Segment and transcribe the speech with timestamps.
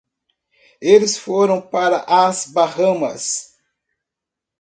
[0.81, 3.55] Eles foram para as Bahamas.